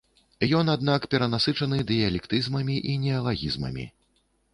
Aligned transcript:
Ён, 0.59 0.69
аднак 0.75 1.01
перанасычаны 1.11 1.77
дыялектызмамі 1.91 2.79
і 2.95 2.97
неалагізмамі. 3.05 3.85